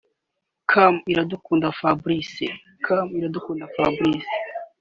cm 0.71 0.95
Iradukunda 1.11 1.67
Fabrice 1.79 2.45